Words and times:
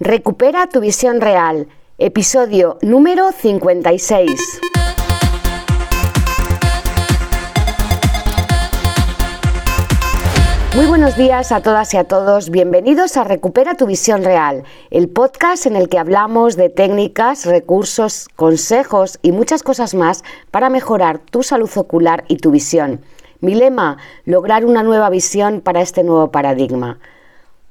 Recupera 0.00 0.66
tu 0.66 0.80
visión 0.80 1.20
real, 1.20 1.68
episodio 1.98 2.78
número 2.82 3.30
56. 3.30 4.60
Muy 10.74 10.86
buenos 10.86 11.16
días 11.16 11.52
a 11.52 11.62
todas 11.62 11.94
y 11.94 11.96
a 11.96 12.02
todos. 12.02 12.50
Bienvenidos 12.50 13.16
a 13.16 13.22
Recupera 13.22 13.76
tu 13.76 13.86
visión 13.86 14.24
real, 14.24 14.64
el 14.90 15.08
podcast 15.08 15.66
en 15.66 15.76
el 15.76 15.88
que 15.88 16.00
hablamos 16.00 16.56
de 16.56 16.70
técnicas, 16.70 17.46
recursos, 17.46 18.28
consejos 18.34 19.20
y 19.22 19.30
muchas 19.30 19.62
cosas 19.62 19.94
más 19.94 20.24
para 20.50 20.70
mejorar 20.70 21.20
tu 21.20 21.44
salud 21.44 21.70
ocular 21.76 22.24
y 22.26 22.38
tu 22.38 22.50
visión. 22.50 23.00
Mi 23.38 23.54
lema, 23.54 23.98
lograr 24.24 24.64
una 24.64 24.82
nueva 24.82 25.08
visión 25.08 25.60
para 25.60 25.82
este 25.82 26.02
nuevo 26.02 26.32
paradigma. 26.32 26.98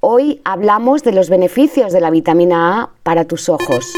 Hoy 0.05 0.41
hablamos 0.43 1.01
de 1.03 1.13
los 1.13 1.29
beneficios 1.29 1.93
de 1.93 2.01
la 2.01 2.09
vitamina 2.09 2.81
A 2.81 2.89
para 3.03 3.23
tus 3.23 3.47
ojos. 3.47 3.93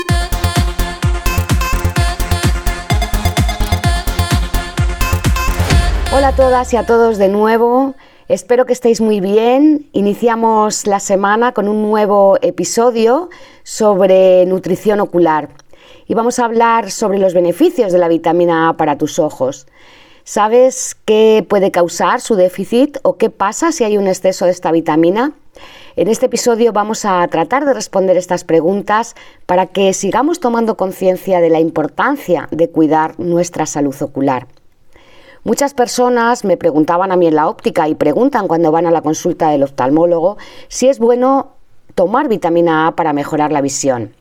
Hola 6.15 6.27
a 6.27 6.35
todas 6.35 6.71
y 6.73 6.77
a 6.77 6.85
todos 6.85 7.17
de 7.17 7.27
nuevo. 7.27 7.95
Espero 8.27 8.67
que 8.67 8.73
estéis 8.73 9.01
muy 9.01 9.19
bien. 9.19 9.89
Iniciamos 9.93 10.85
la 10.85 10.99
semana 10.99 11.53
con 11.53 11.67
un 11.67 11.81
nuevo 11.81 12.37
episodio 12.43 13.31
sobre 13.63 14.45
nutrición 14.45 14.99
ocular 14.99 15.49
y 16.05 16.13
vamos 16.13 16.37
a 16.37 16.45
hablar 16.45 16.91
sobre 16.91 17.17
los 17.17 17.33
beneficios 17.33 17.91
de 17.91 17.97
la 17.97 18.09
vitamina 18.09 18.69
A 18.69 18.77
para 18.77 18.99
tus 18.99 19.17
ojos. 19.17 19.65
¿Sabes 20.23 20.95
qué 21.05 21.43
puede 21.49 21.71
causar 21.71 22.21
su 22.21 22.35
déficit 22.35 22.99
o 23.01 23.17
qué 23.17 23.31
pasa 23.31 23.71
si 23.71 23.83
hay 23.85 23.97
un 23.97 24.05
exceso 24.05 24.45
de 24.45 24.51
esta 24.51 24.71
vitamina? 24.71 25.33
En 25.97 26.09
este 26.09 26.25
episodio 26.25 26.73
vamos 26.73 27.05
a 27.05 27.25
tratar 27.29 27.63
de 27.63 27.73
responder 27.73 28.17
estas 28.17 28.43
preguntas 28.43 29.15
para 29.45 29.67
que 29.67 29.93
sigamos 29.93 30.41
tomando 30.41 30.75
conciencia 30.75 31.39
de 31.39 31.49
la 31.49 31.61
importancia 31.61 32.49
de 32.51 32.69
cuidar 32.69 33.17
nuestra 33.17 33.65
salud 33.65 33.95
ocular. 34.01 34.45
Muchas 35.45 35.73
personas 35.73 36.43
me 36.43 36.57
preguntaban 36.57 37.13
a 37.13 37.15
mí 37.15 37.27
en 37.27 37.35
la 37.35 37.47
óptica 37.47 37.87
y 37.87 37.95
preguntan 37.95 38.49
cuando 38.49 38.73
van 38.73 38.87
a 38.87 38.91
la 38.91 39.03
consulta 39.03 39.51
del 39.51 39.63
oftalmólogo 39.63 40.37
si 40.67 40.89
es 40.89 40.99
bueno 40.99 41.53
tomar 41.93 42.27
vitamina 42.27 42.87
A 42.87 42.95
para 42.97 43.13
mejorar 43.13 43.53
la 43.53 43.61
visión. 43.61 44.13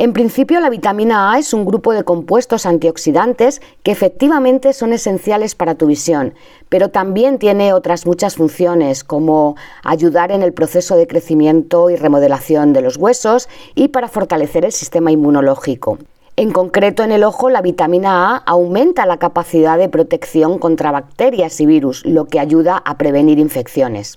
En 0.00 0.14
principio, 0.14 0.60
la 0.60 0.70
vitamina 0.70 1.30
A 1.30 1.38
es 1.38 1.52
un 1.52 1.66
grupo 1.66 1.92
de 1.92 2.04
compuestos 2.04 2.64
antioxidantes 2.64 3.60
que 3.82 3.92
efectivamente 3.92 4.72
son 4.72 4.94
esenciales 4.94 5.54
para 5.54 5.74
tu 5.74 5.84
visión, 5.84 6.32
pero 6.70 6.88
también 6.88 7.38
tiene 7.38 7.74
otras 7.74 8.06
muchas 8.06 8.36
funciones, 8.36 9.04
como 9.04 9.56
ayudar 9.84 10.32
en 10.32 10.42
el 10.42 10.54
proceso 10.54 10.96
de 10.96 11.06
crecimiento 11.06 11.90
y 11.90 11.96
remodelación 11.96 12.72
de 12.72 12.80
los 12.80 12.96
huesos 12.96 13.50
y 13.74 13.88
para 13.88 14.08
fortalecer 14.08 14.64
el 14.64 14.72
sistema 14.72 15.12
inmunológico. 15.12 15.98
En 16.34 16.50
concreto, 16.50 17.02
en 17.02 17.12
el 17.12 17.22
ojo, 17.22 17.50
la 17.50 17.60
vitamina 17.60 18.36
A 18.36 18.36
aumenta 18.46 19.04
la 19.04 19.18
capacidad 19.18 19.76
de 19.76 19.90
protección 19.90 20.58
contra 20.58 20.92
bacterias 20.92 21.60
y 21.60 21.66
virus, 21.66 22.06
lo 22.06 22.24
que 22.24 22.40
ayuda 22.40 22.80
a 22.86 22.96
prevenir 22.96 23.38
infecciones. 23.38 24.16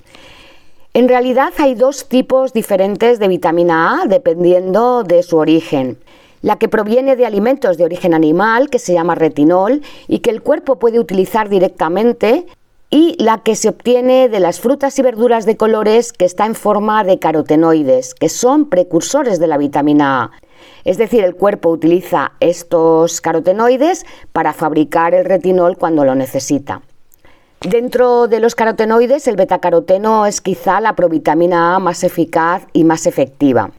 En 0.95 1.09
realidad 1.09 1.53
hay 1.57 1.73
dos 1.73 2.07
tipos 2.07 2.53
diferentes 2.53 3.17
de 3.17 3.27
vitamina 3.27 4.03
A 4.03 4.05
dependiendo 4.05 5.01
de 5.01 5.23
su 5.23 5.37
origen. 5.37 5.97
La 6.43 6.59
que 6.59 6.67
proviene 6.69 7.15
de 7.15 7.25
alimentos 7.25 7.77
de 7.77 7.83
origen 7.83 8.13
animal, 8.13 8.69
que 8.69 8.77
se 8.77 8.93
llama 8.93 9.15
retinol, 9.15 9.81
y 10.07 10.19
que 10.19 10.29
el 10.29 10.43
cuerpo 10.43 10.77
puede 10.77 10.99
utilizar 10.99 11.49
directamente, 11.49 12.45
y 12.91 13.15
la 13.17 13.39
que 13.39 13.55
se 13.55 13.69
obtiene 13.69 14.29
de 14.29 14.39
las 14.39 14.59
frutas 14.59 14.99
y 14.99 15.01
verduras 15.01 15.47
de 15.47 15.57
colores, 15.57 16.13
que 16.13 16.25
está 16.25 16.45
en 16.45 16.53
forma 16.53 17.03
de 17.03 17.17
carotenoides, 17.17 18.13
que 18.13 18.29
son 18.29 18.69
precursores 18.69 19.39
de 19.39 19.47
la 19.47 19.57
vitamina 19.57 20.25
A. 20.25 20.31
Es 20.83 20.99
decir, 20.99 21.23
el 21.23 21.33
cuerpo 21.33 21.69
utiliza 21.69 22.33
estos 22.39 23.19
carotenoides 23.19 24.05
para 24.31 24.53
fabricar 24.53 25.15
el 25.15 25.25
retinol 25.25 25.75
cuando 25.75 26.05
lo 26.05 26.13
necesita. 26.13 26.83
Dentro 27.63 28.27
de 28.27 28.41
los 28.41 28.55
carotenoides, 28.55 29.25
el 29.29 29.37
betacaroteno 29.37 30.25
es 30.25 30.41
quizá 30.41 30.81
la 30.81 30.97
provitamina 30.97 31.75
A 31.75 31.79
más 31.79 32.03
eficaz 32.03 32.63
y 32.73 32.83
más 32.83 33.07
efectiva. 33.07 33.71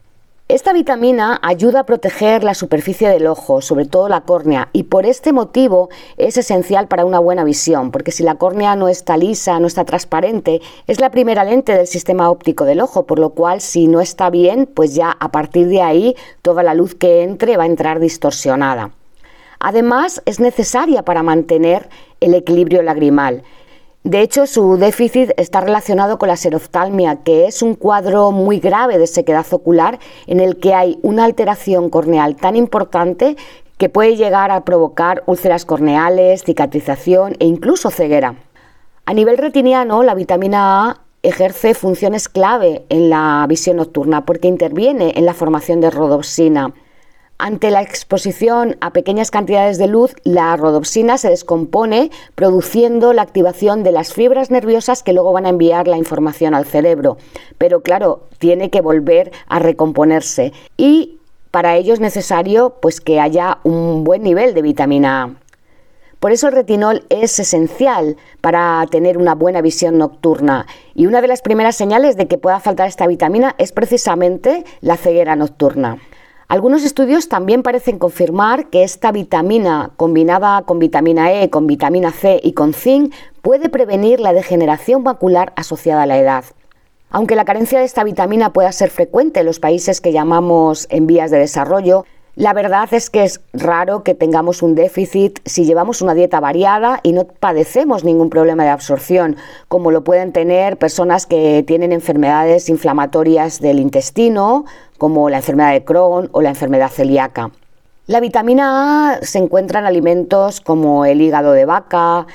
Esta 0.47 0.73
vitamina 0.73 1.39
ayuda 1.43 1.81
a 1.81 1.85
proteger 1.85 2.43
la 2.43 2.55
superficie 2.55 3.07
del 3.09 3.27
ojo, 3.27 3.61
sobre 3.61 3.85
todo 3.85 4.09
la 4.09 4.21
córnea, 4.21 4.69
y 4.73 4.83
por 4.83 5.05
este 5.05 5.33
motivo 5.33 5.89
es 6.17 6.35
esencial 6.35 6.87
para 6.87 7.05
una 7.05 7.19
buena 7.19 7.43
visión, 7.43 7.91
porque 7.91 8.11
si 8.11 8.23
la 8.23 8.35
córnea 8.35 8.75
no 8.75 8.87
está 8.87 9.17
lisa, 9.17 9.59
no 9.59 9.67
está 9.67 9.85
transparente, 9.85 10.61
es 10.87 10.99
la 10.99 11.11
primera 11.11 11.43
lente 11.43 11.75
del 11.75 11.85
sistema 11.85 12.31
óptico 12.31 12.65
del 12.65 12.81
ojo, 12.81 13.05
por 13.05 13.19
lo 13.19 13.31
cual 13.31 13.61
si 13.61 13.87
no 13.87 14.01
está 14.01 14.31
bien, 14.31 14.65
pues 14.65 14.95
ya 14.95 15.15
a 15.19 15.29
partir 15.31 15.67
de 15.67 15.83
ahí 15.83 16.15
toda 16.41 16.63
la 16.63 16.73
luz 16.73 16.95
que 16.95 17.21
entre 17.21 17.55
va 17.55 17.63
a 17.63 17.67
entrar 17.67 17.99
distorsionada. 17.99 18.89
Además, 19.59 20.23
es 20.25 20.39
necesaria 20.39 21.03
para 21.03 21.21
mantener 21.21 21.87
el 22.19 22.33
equilibrio 22.33 22.81
lagrimal. 22.81 23.43
De 24.05 24.21
hecho, 24.21 24.45
su 24.45 24.77
déficit 24.77 25.31
está 25.35 25.61
relacionado 25.61 26.19
con 26.19 26.29
la 26.29 26.35
seroftalmia, 26.37 27.23
que 27.23 27.47
es 27.47 27.63
un 27.63 27.73
cuadro 27.73 28.31
muy 28.31 28.59
grave 28.59 28.99
de 28.99 29.07
sequedad 29.07 29.47
ocular 29.49 29.97
en 30.27 30.39
el 30.39 30.57
que 30.57 30.75
hay 30.75 30.99
una 31.01 31.25
alteración 31.25 31.89
corneal 31.89 32.35
tan 32.35 32.55
importante 32.55 33.35
que 33.79 33.89
puede 33.89 34.15
llegar 34.15 34.51
a 34.51 34.63
provocar 34.63 35.23
úlceras 35.25 35.65
corneales, 35.65 36.43
cicatrización 36.43 37.35
e 37.39 37.47
incluso 37.47 37.89
ceguera. 37.89 38.35
A 39.07 39.13
nivel 39.15 39.39
retiniano, 39.39 40.03
la 40.03 40.13
vitamina 40.13 40.87
A 40.87 41.01
ejerce 41.23 41.73
funciones 41.73 42.29
clave 42.29 42.85
en 42.89 43.09
la 43.09 43.43
visión 43.49 43.77
nocturna 43.77 44.23
porque 44.23 44.47
interviene 44.47 45.13
en 45.15 45.25
la 45.25 45.33
formación 45.33 45.81
de 45.81 45.89
rodopsina 45.89 46.75
ante 47.37 47.69
la 47.69 47.81
exposición 47.81 48.77
a 48.79 48.91
pequeñas 48.91 49.29
cantidades 49.29 49.77
de 49.77 49.87
luz, 49.87 50.15
la 50.23 50.55
rodopsina 50.55 51.17
se 51.17 51.29
descompone 51.29 52.09
produciendo 52.33 53.11
la 53.11 53.23
activación 53.23 53.83
de 53.83 53.91
las 53.91 54.13
fibras 54.13 54.51
nerviosas 54.51 55.03
que 55.03 55.11
luego 55.11 55.33
van 55.33 55.45
a 55.45 55.49
enviar 55.49 55.87
la 55.87 55.97
información 55.97 56.53
al 56.53 56.65
cerebro. 56.65 57.17
Pero 57.57 57.81
claro, 57.81 58.23
tiene 58.39 58.69
que 58.69 58.79
volver 58.79 59.33
a 59.47 59.59
recomponerse 59.59 60.53
y 60.77 61.19
para 61.51 61.75
ello 61.75 61.93
es 61.93 61.99
necesario 61.99 62.77
pues 62.81 63.01
que 63.01 63.19
haya 63.19 63.59
un 63.63 64.05
buen 64.05 64.23
nivel 64.23 64.53
de 64.53 64.61
vitamina 64.61 65.23
A. 65.23 65.35
Por 66.21 66.31
eso 66.31 66.47
el 66.47 66.53
retinol 66.53 67.03
es 67.09 67.37
esencial 67.37 68.15
para 68.39 68.85
tener 68.89 69.17
una 69.17 69.35
buena 69.35 69.61
visión 69.61 69.97
nocturna 69.97 70.67
y 70.93 71.05
una 71.05 71.21
de 71.21 71.27
las 71.27 71.41
primeras 71.41 71.75
señales 71.75 72.15
de 72.15 72.27
que 72.27 72.37
pueda 72.37 72.61
faltar 72.61 72.87
esta 72.87 73.07
vitamina 73.07 73.55
es 73.57 73.73
precisamente 73.73 74.63
la 74.79 74.95
ceguera 74.95 75.35
nocturna. 75.35 75.99
Algunos 76.47 76.83
estudios 76.83 77.27
también 77.27 77.63
parecen 77.63 77.97
confirmar 77.97 78.69
que 78.69 78.83
esta 78.83 79.11
vitamina 79.11 79.89
combinada 79.97 80.61
con 80.61 80.77
vitamina 80.77 81.33
E, 81.33 81.49
con 81.49 81.65
vitamina 81.65 82.11
C 82.11 82.39
y 82.43 82.53
con 82.53 82.73
zinc 82.73 83.15
puede 83.41 83.67
prevenir 83.67 84.19
la 84.19 84.31
degeneración 84.31 85.01
macular 85.01 85.53
asociada 85.55 86.03
a 86.03 86.05
la 86.05 86.19
edad. 86.19 86.45
Aunque 87.09 87.35
la 87.35 87.45
carencia 87.45 87.79
de 87.79 87.85
esta 87.85 88.03
vitamina 88.03 88.53
pueda 88.53 88.71
ser 88.71 88.91
frecuente 88.91 89.39
en 89.39 89.47
los 89.47 89.59
países 89.59 90.01
que 90.01 90.11
llamamos 90.11 90.85
en 90.91 91.07
vías 91.07 91.31
de 91.31 91.39
desarrollo, 91.39 92.05
la 92.35 92.51
verdad 92.51 92.93
es 92.93 93.09
que 93.09 93.23
es 93.23 93.39
raro 93.53 94.03
que 94.03 94.13
tengamos 94.13 94.61
un 94.61 94.75
déficit 94.75 95.39
si 95.45 95.63
llevamos 95.63 96.01
una 96.01 96.13
dieta 96.13 96.41
variada 96.41 96.99
y 97.01 97.13
no 97.13 97.23
padecemos 97.25 98.03
ningún 98.03 98.29
problema 98.29 98.65
de 98.65 98.71
absorción, 98.71 99.37
como 99.69 99.89
lo 99.89 100.03
pueden 100.03 100.33
tener 100.33 100.77
personas 100.77 101.25
que 101.25 101.63
tienen 101.65 101.93
enfermedades 101.93 102.67
inflamatorias 102.67 103.61
del 103.61 103.79
intestino, 103.79 104.65
como 104.97 105.29
la 105.29 105.37
enfermedad 105.37 105.71
de 105.71 105.85
Crohn 105.85 106.29
o 106.33 106.41
la 106.41 106.49
enfermedad 106.49 106.91
celíaca. 106.91 107.51
La 108.07 108.19
vitamina 108.19 109.13
A 109.13 109.21
se 109.21 109.39
encuentra 109.39 109.79
en 109.79 109.85
alimentos 109.85 110.59
como 110.59 111.05
el 111.05 111.21
hígado 111.21 111.53
de 111.53 111.63
vaca, 111.63 112.27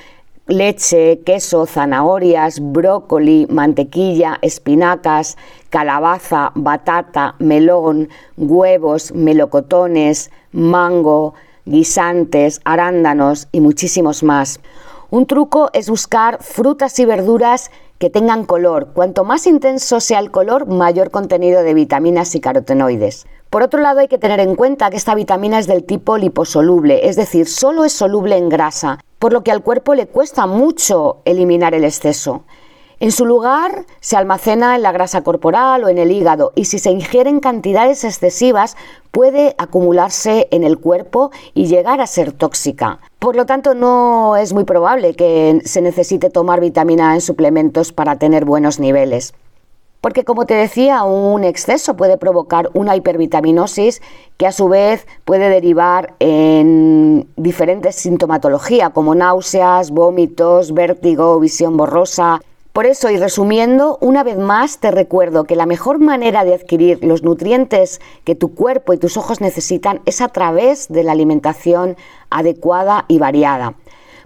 leche, 0.50 1.20
queso, 1.24 1.64
zanahorias, 1.64 2.58
brócoli, 2.60 3.46
mantequilla, 3.48 4.38
espinacas, 4.42 5.36
calabaza, 5.70 6.50
batata, 6.56 7.36
melón, 7.38 8.08
huevos, 8.36 9.12
melocotones, 9.12 10.30
mango, 10.52 11.34
guisantes, 11.66 12.60
arándanos 12.64 13.46
y 13.52 13.60
muchísimos 13.60 14.24
más. 14.24 14.60
Un 15.10 15.26
truco 15.26 15.70
es 15.72 15.88
buscar 15.88 16.42
frutas 16.42 16.98
y 16.98 17.04
verduras 17.04 17.70
que 17.98 18.10
tengan 18.10 18.44
color. 18.44 18.88
Cuanto 18.92 19.24
más 19.24 19.46
intenso 19.46 20.00
sea 20.00 20.18
el 20.18 20.32
color, 20.32 20.66
mayor 20.66 21.10
contenido 21.10 21.62
de 21.62 21.74
vitaminas 21.74 22.34
y 22.34 22.40
carotenoides. 22.40 23.26
Por 23.50 23.62
otro 23.62 23.80
lado, 23.80 24.00
hay 24.00 24.08
que 24.08 24.18
tener 24.18 24.40
en 24.40 24.56
cuenta 24.56 24.90
que 24.90 24.96
esta 24.96 25.14
vitamina 25.14 25.58
es 25.58 25.66
del 25.66 25.84
tipo 25.84 26.16
liposoluble, 26.16 27.08
es 27.08 27.16
decir, 27.16 27.46
solo 27.46 27.84
es 27.84 27.92
soluble 27.92 28.36
en 28.36 28.48
grasa 28.48 28.98
por 29.20 29.32
lo 29.32 29.44
que 29.44 29.52
al 29.52 29.62
cuerpo 29.62 29.94
le 29.94 30.06
cuesta 30.06 30.46
mucho 30.46 31.18
eliminar 31.24 31.74
el 31.74 31.84
exceso. 31.84 32.42
En 32.98 33.12
su 33.12 33.24
lugar 33.24 33.86
se 34.00 34.16
almacena 34.16 34.76
en 34.76 34.82
la 34.82 34.92
grasa 34.92 35.22
corporal 35.22 35.84
o 35.84 35.88
en 35.88 35.98
el 35.98 36.10
hígado 36.10 36.52
y 36.54 36.64
si 36.64 36.78
se 36.78 36.90
ingieren 36.90 37.40
cantidades 37.40 38.02
excesivas 38.04 38.76
puede 39.10 39.54
acumularse 39.58 40.48
en 40.50 40.64
el 40.64 40.78
cuerpo 40.78 41.30
y 41.54 41.66
llegar 41.66 42.00
a 42.00 42.06
ser 42.06 42.32
tóxica. 42.32 42.98
Por 43.18 43.36
lo 43.36 43.46
tanto, 43.46 43.74
no 43.74 44.36
es 44.36 44.52
muy 44.52 44.64
probable 44.64 45.14
que 45.14 45.62
se 45.64 45.80
necesite 45.80 46.28
tomar 46.28 46.60
vitamina 46.60 47.10
A 47.10 47.14
en 47.14 47.20
suplementos 47.20 47.92
para 47.92 48.16
tener 48.16 48.44
buenos 48.44 48.80
niveles. 48.80 49.34
Porque 50.00 50.24
como 50.24 50.46
te 50.46 50.54
decía, 50.54 51.02
un 51.02 51.44
exceso 51.44 51.96
puede 51.96 52.16
provocar 52.16 52.70
una 52.72 52.96
hipervitaminosis 52.96 54.00
que 54.36 54.46
a 54.46 54.52
su 54.52 54.68
vez 54.68 55.06
puede 55.24 55.48
derivar 55.48 56.14
en 56.18 57.28
diferentes 57.36 57.96
sintomatologías 57.96 58.90
como 58.90 59.14
náuseas, 59.14 59.90
vómitos, 59.90 60.72
vértigo, 60.72 61.38
visión 61.38 61.76
borrosa. 61.76 62.40
Por 62.72 62.86
eso, 62.86 63.10
y 63.10 63.16
resumiendo, 63.16 63.98
una 64.00 64.22
vez 64.22 64.38
más 64.38 64.78
te 64.78 64.92
recuerdo 64.92 65.42
que 65.44 65.56
la 65.56 65.66
mejor 65.66 65.98
manera 65.98 66.44
de 66.44 66.54
adquirir 66.54 67.02
los 67.02 67.24
nutrientes 67.24 68.00
que 68.24 68.36
tu 68.36 68.54
cuerpo 68.54 68.92
y 68.92 68.98
tus 68.98 69.16
ojos 69.16 69.40
necesitan 69.40 70.00
es 70.06 70.20
a 70.20 70.28
través 70.28 70.88
de 70.88 71.02
la 71.02 71.12
alimentación 71.12 71.96
adecuada 72.30 73.06
y 73.08 73.18
variada. 73.18 73.74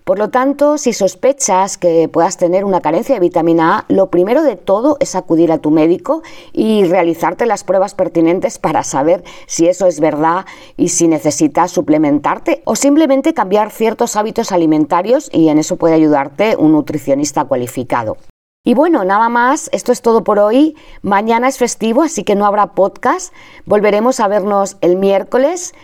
Por 0.05 0.19
lo 0.19 0.29
tanto, 0.29 0.77
si 0.77 0.93
sospechas 0.93 1.79
que 1.79 2.11
puedas 2.11 2.37
tener 2.37 2.67
una 2.67 2.83
carencia 2.83 3.15
de 3.15 3.23
vitamina 3.23 3.79
A, 3.79 3.85
lo 3.89 4.11
primero 4.11 4.43
de 4.43 4.57
todo 4.57 4.99
es 5.01 5.15
acudir 5.15 5.51
a 5.51 5.57
tu 5.57 5.71
médico 5.71 6.23
y 6.53 6.85
realizarte 6.85 7.47
las 7.47 7.65
pruebas 7.65 7.95
pertinentes 7.95 8.59
para 8.59 8.83
saber 8.83 9.25
si 9.47 9.67
eso 9.67 9.87
es 9.87 10.01
verdad 10.01 10.45
y 10.77 10.91
si 10.91 11.09
necesitas 11.09 11.71
suplementarte 11.71 12.61
o 12.67 12.77
simplemente 12.77 13.33
cambiar 13.33 13.71
ciertos 13.71 14.15
hábitos 14.17 14.53
alimentarios 14.53 15.31
y 15.33 15.49
en 15.49 15.57
eso 15.57 15.77
puede 15.77 15.95
ayudarte 15.95 16.55
un 16.59 16.73
nutricionista 16.73 17.47
cualificado. 17.47 18.19
Y 18.63 18.75
bueno, 18.75 19.05
nada 19.05 19.31
más, 19.31 19.71
esto 19.73 19.91
es 19.91 20.03
todo 20.03 20.23
por 20.23 20.39
hoy. 20.39 20.77
Mañana 21.01 21.49
es 21.49 21.57
festivo, 21.57 22.03
así 22.03 22.25
que 22.25 22.35
no 22.35 22.45
habrá 22.45 22.75
podcast. 22.75 23.33
Volveremos 23.65 24.21
a 24.21 24.29
vernos 24.29 24.77
el 24.83 24.97
miércoles. 24.97 25.75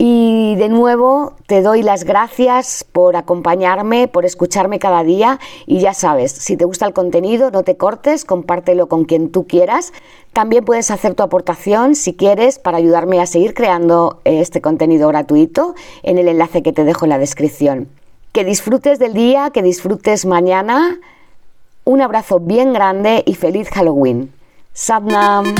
Y 0.00 0.54
de 0.54 0.68
nuevo 0.68 1.34
te 1.48 1.60
doy 1.60 1.82
las 1.82 2.04
gracias 2.04 2.84
por 2.84 3.16
acompañarme, 3.16 4.06
por 4.06 4.24
escucharme 4.24 4.78
cada 4.78 5.02
día 5.02 5.40
y 5.66 5.80
ya 5.80 5.92
sabes, 5.92 6.30
si 6.30 6.56
te 6.56 6.64
gusta 6.64 6.86
el 6.86 6.92
contenido, 6.92 7.50
no 7.50 7.64
te 7.64 7.76
cortes, 7.76 8.24
compártelo 8.24 8.86
con 8.86 9.04
quien 9.04 9.32
tú 9.32 9.48
quieras. 9.48 9.92
También 10.32 10.64
puedes 10.64 10.92
hacer 10.92 11.16
tu 11.16 11.24
aportación 11.24 11.96
si 11.96 12.14
quieres 12.14 12.60
para 12.60 12.78
ayudarme 12.78 13.20
a 13.20 13.26
seguir 13.26 13.54
creando 13.54 14.20
este 14.22 14.60
contenido 14.60 15.08
gratuito 15.08 15.74
en 16.04 16.18
el 16.18 16.28
enlace 16.28 16.62
que 16.62 16.72
te 16.72 16.84
dejo 16.84 17.04
en 17.04 17.10
la 17.10 17.18
descripción. 17.18 17.88
Que 18.30 18.44
disfrutes 18.44 19.00
del 19.00 19.14
día, 19.14 19.50
que 19.50 19.62
disfrutes 19.62 20.26
mañana. 20.26 21.00
Un 21.84 22.02
abrazo 22.02 22.38
bien 22.38 22.72
grande 22.72 23.24
y 23.26 23.34
feliz 23.34 23.68
Halloween. 23.70 24.32
Sadnam. 24.74 25.56